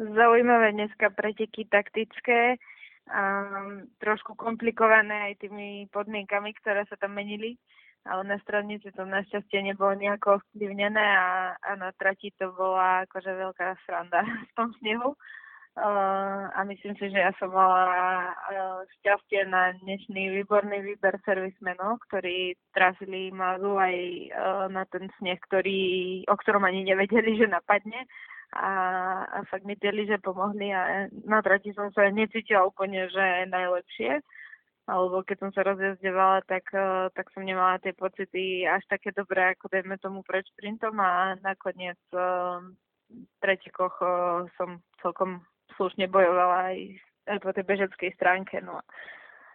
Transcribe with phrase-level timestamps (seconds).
[0.00, 2.56] Zaujímavé dneska preteky taktické,
[3.12, 3.22] a
[4.00, 7.60] trošku komplikované aj tými podmienkami, ktoré sa tam menili,
[8.08, 13.28] ale na stranici to našťastie nebolo nejako ovplyvnené a, a na trati to bola akože
[13.28, 15.12] veľká sranda v tom snehu.
[15.78, 17.86] Uh, a myslím si, že ja som mala
[18.34, 23.96] uh, šťastie na dnešný výborný výber servismenov, ktorí trafili mazu aj
[24.34, 25.80] uh, na ten sneh, ktorý,
[26.26, 28.02] o ktorom ani nevedeli, že napadne
[28.54, 28.72] a,
[29.26, 34.22] a fakt mi tie lyže pomohli a na trati som sa necítila úplne, že najlepšie
[34.90, 39.54] alebo keď som sa rozjazdevala, tak, e, tak som nemala tie pocity až také dobré,
[39.54, 44.06] ako dajme tomu pred šprintom a nakoniec e, v tretíkoch e,
[44.58, 45.46] som celkom
[45.78, 46.78] slušne bojovala aj,
[47.30, 48.58] aj po tej bežeckej stránke.
[48.58, 48.82] No.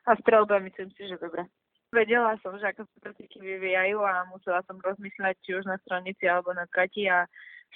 [0.07, 1.43] A strelba myslím si, že dobre.
[1.91, 6.27] Vedela som, že ako sa preteky vyvíjajú a musela som rozmýšľať, či už na stranici
[6.27, 7.27] alebo na trati a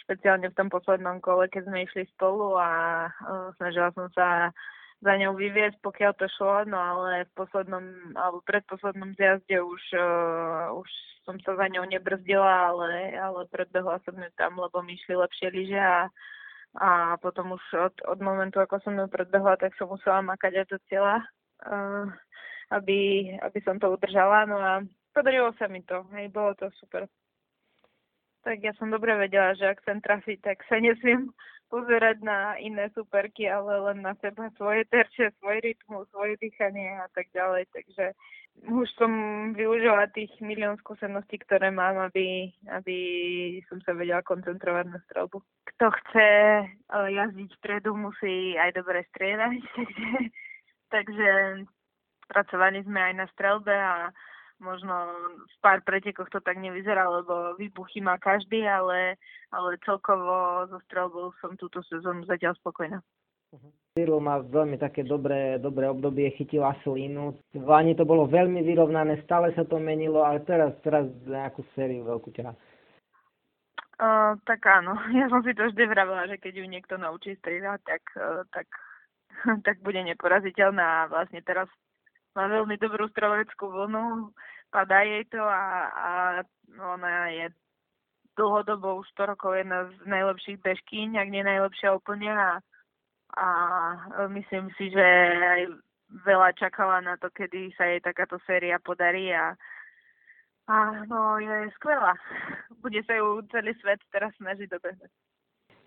[0.05, 2.69] špeciálne v tom poslednom kole, keď sme išli spolu a
[3.09, 4.49] uh, snažila som sa
[4.99, 7.85] za ňou vyviesť, pokiaľ to šlo, no ale v poslednom,
[8.19, 10.89] alebo predposlednom zjazde už, uh, už
[11.23, 15.47] som sa za ňou nebrzdila, ale, ale predbehla som ju tam, lebo mi išli lepšie
[15.55, 16.11] lyže a,
[16.83, 16.89] a
[17.23, 20.77] potom už od, od momentu, ako som ju predbehla, tak som musela makať aj do
[20.91, 21.23] cieľa,
[21.63, 22.11] uh,
[22.75, 24.83] aby, aby som to udržala, no a
[25.15, 27.07] podarilo sa mi to, hej, bolo to super
[28.43, 31.31] tak ja som dobre vedela, že ak chcem trafiť, tak sa nesmiem
[31.69, 37.07] pozerať na iné superky, ale len na seba, svoje terče, svoj rytmus, svoje dýchanie a
[37.13, 37.69] tak ďalej.
[37.69, 38.05] Takže
[38.67, 39.11] už som
[39.53, 42.97] využila tých milión skúseností, ktoré mám, aby, aby
[43.69, 45.39] som sa vedela koncentrovať na strelbu.
[45.75, 46.27] Kto chce
[46.89, 50.11] jazdiť vpredu, musí aj dobre strieľať, takže,
[50.91, 51.29] takže
[52.27, 54.11] pracovali sme aj na strelbe a
[54.59, 54.93] možno
[55.43, 59.15] v pár pretekoch to tak nevyzerá, lebo výbuchy má každý, ale,
[59.51, 62.99] ale celkovo so strelbou som túto sezónu zatiaľ spokojná.
[63.97, 67.33] Cyril má veľmi také dobré, dobré obdobie, chytil asi línu.
[67.57, 72.05] V Lani to bolo veľmi vyrovnané, stále sa to menilo, ale teraz, teraz nejakú sériu
[72.05, 72.53] veľkú ťa.
[73.99, 77.79] Uh, tak áno, ja som si to vždy vravila, že keď ju niekto naučí strieľať,
[77.83, 78.67] tak, uh, tak,
[79.65, 81.67] tak bude neporaziteľná a vlastne teraz
[82.37, 84.29] má veľmi dobrú streleckú vlnu,
[84.71, 86.13] padá jej to a, a
[86.79, 87.49] ona je
[88.37, 92.61] dlhodobo už 100 rokov jedna z najlepších bežkyň, ak nie najlepšia úplne a,
[93.35, 93.45] a
[94.31, 95.05] myslím si, že
[95.37, 95.61] aj
[96.25, 99.53] veľa čakala na to, kedy sa jej takáto séria podarí a,
[100.71, 100.75] a
[101.05, 102.15] no, je skvelá.
[102.81, 105.11] Bude sa ju celý svet teraz snažiť dobehnúť.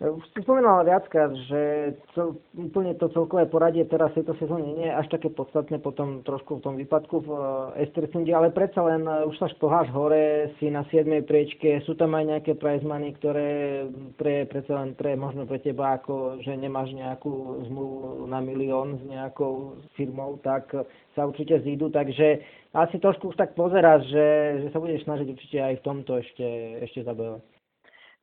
[0.01, 4.89] Už si spomínala viackrát, že cel, úplne to celkové poradie teraz v tejto sezóne nie
[4.89, 7.41] je až také podstatné potom trošku v tom výpadku v uh,
[7.77, 11.07] Estersunde, ale predsa len uh, už sa šplháš hore, si na 7.
[11.23, 13.85] priečke, sú tam aj nejaké prize money, ktoré
[14.17, 19.03] pre, predsa len pre, možno pre teba, ako že nemáš nejakú zmluvu na milión s
[19.07, 20.73] nejakou firmou, tak
[21.13, 22.41] sa určite zídu, takže
[22.73, 24.27] asi trošku už tak pozeráš, že,
[24.65, 26.47] že sa budeš snažiť určite aj v tomto ešte,
[26.81, 27.62] ešte zabojovať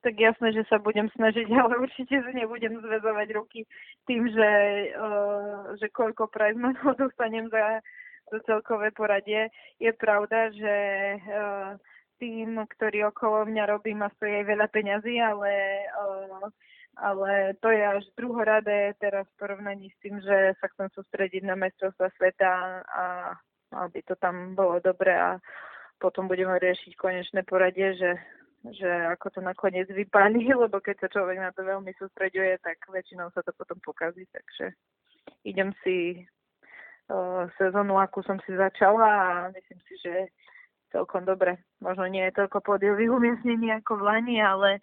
[0.00, 3.68] tak jasné, že sa budem snažiť, ale určite si nebudem zväzovať ruky
[4.08, 4.50] tým, že,
[4.96, 7.84] uh, že koľko prizmanov dostanem za,
[8.32, 9.48] za celkové poradie.
[9.78, 10.76] Je pravda, že
[11.20, 11.76] uh,
[12.20, 15.52] tým, ktorý okolo mňa robí, má stojí aj veľa peňazí, ale,
[15.96, 16.44] uh,
[17.00, 21.56] ale to je až druhoradé teraz v porovnaní s tým, že sa chcem sústrediť na
[21.56, 23.04] mestrovstva sveta a
[23.70, 25.38] aby to tam bolo dobre a
[26.02, 28.18] potom budeme riešiť konečné poradie, že
[28.68, 33.32] že ako to nakoniec vypálí, lebo keď sa človek na to veľmi sústreďuje, tak väčšinou
[33.32, 34.76] sa to potom pokazí, takže
[35.48, 36.28] idem si
[37.08, 40.14] uh, sezónu, akú som si začala a myslím si, že
[40.92, 41.62] celkom dobre.
[41.80, 44.82] Možno nie je toľko pódiových umiestnení ako v Lani, ale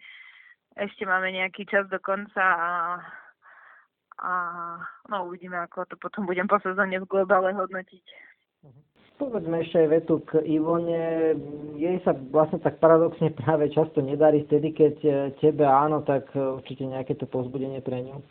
[0.80, 2.72] ešte máme nejaký čas do konca a,
[4.24, 4.32] a
[5.12, 8.06] no uvidíme, ako to potom budem po sezóne v globále hodnotiť.
[8.64, 8.87] Uh-huh.
[9.18, 11.34] Povedzme ešte aj vetu k Ivone.
[11.74, 15.12] Jej sa vlastne tak paradoxne práve často nedarí vtedy, keď e,
[15.42, 18.22] tebe áno, tak e, určite nejaké to pozbudenie pre ňu.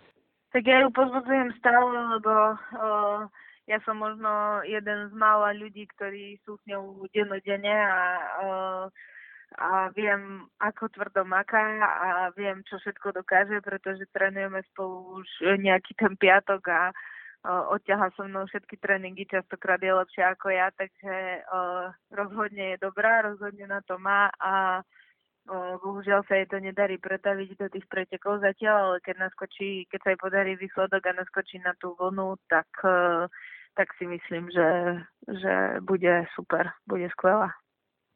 [0.54, 3.26] Tak ja ju pozbudzujem stále, lebo uh,
[3.66, 8.00] ja som možno jeden z mála ľudí, ktorí sú s ňou dennodenne a,
[8.40, 8.84] uh,
[9.58, 15.28] a viem, ako tvrdo maká a viem, čo všetko dokáže, pretože trénujeme spolu už
[15.60, 16.82] nejaký ten piatok a
[17.46, 21.14] odťahá so mnou všetky tréningy, častokrát je lepšia ako ja, takže
[22.10, 24.82] rozhodne je dobrá, rozhodne na to má a
[25.78, 30.10] bohužiaľ sa jej to nedarí pretaviť do tých pretekov zatiaľ, ale keď naskočí, keď sa
[30.10, 32.66] jej podarí výsledok a naskočí na tú vlnu, tak,
[33.78, 34.68] tak si myslím, že,
[35.30, 35.54] že
[35.86, 37.54] bude super, bude skvelá.